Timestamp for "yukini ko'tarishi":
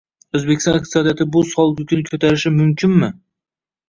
1.83-2.53